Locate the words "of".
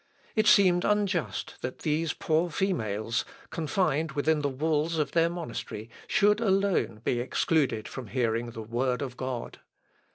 4.97-5.11, 9.03-9.15